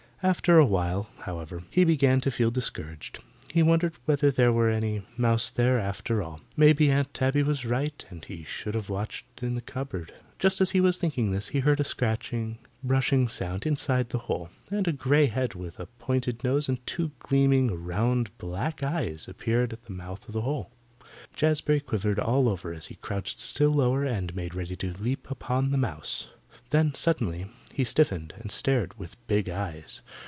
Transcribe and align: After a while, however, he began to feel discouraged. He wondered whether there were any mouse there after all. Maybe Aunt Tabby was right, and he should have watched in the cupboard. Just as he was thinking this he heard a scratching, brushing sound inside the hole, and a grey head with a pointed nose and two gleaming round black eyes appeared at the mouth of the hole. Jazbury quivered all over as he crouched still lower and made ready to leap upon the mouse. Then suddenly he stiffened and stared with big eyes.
After 0.23 0.59
a 0.59 0.65
while, 0.67 1.09
however, 1.21 1.63
he 1.71 1.83
began 1.83 2.21
to 2.21 2.29
feel 2.29 2.51
discouraged. 2.51 3.23
He 3.51 3.63
wondered 3.63 3.95
whether 4.05 4.29
there 4.29 4.53
were 4.53 4.69
any 4.69 5.01
mouse 5.17 5.49
there 5.49 5.79
after 5.79 6.21
all. 6.21 6.39
Maybe 6.55 6.91
Aunt 6.91 7.11
Tabby 7.11 7.41
was 7.41 7.65
right, 7.65 8.05
and 8.11 8.23
he 8.23 8.43
should 8.43 8.75
have 8.75 8.87
watched 8.87 9.25
in 9.41 9.55
the 9.55 9.61
cupboard. 9.63 10.13
Just 10.37 10.61
as 10.61 10.69
he 10.69 10.79
was 10.79 10.99
thinking 10.99 11.31
this 11.31 11.47
he 11.47 11.61
heard 11.61 11.79
a 11.79 11.83
scratching, 11.83 12.59
brushing 12.83 13.27
sound 13.27 13.65
inside 13.65 14.09
the 14.09 14.19
hole, 14.29 14.51
and 14.69 14.87
a 14.87 14.91
grey 14.91 15.25
head 15.25 15.55
with 15.55 15.79
a 15.79 15.87
pointed 15.87 16.43
nose 16.43 16.69
and 16.69 16.85
two 16.85 17.09
gleaming 17.17 17.83
round 17.83 18.29
black 18.37 18.83
eyes 18.83 19.27
appeared 19.27 19.73
at 19.73 19.85
the 19.85 19.91
mouth 19.93 20.27
of 20.27 20.33
the 20.35 20.41
hole. 20.41 20.69
Jazbury 21.35 21.79
quivered 21.83 22.19
all 22.19 22.47
over 22.47 22.71
as 22.71 22.85
he 22.85 22.95
crouched 23.01 23.39
still 23.39 23.71
lower 23.71 24.03
and 24.03 24.35
made 24.35 24.53
ready 24.53 24.75
to 24.75 24.93
leap 24.93 25.31
upon 25.31 25.71
the 25.71 25.79
mouse. 25.79 26.27
Then 26.69 26.93
suddenly 26.93 27.47
he 27.73 27.83
stiffened 27.83 28.33
and 28.37 28.49
stared 28.49 28.97
with 28.97 29.15
big 29.27 29.49
eyes. 29.49 30.01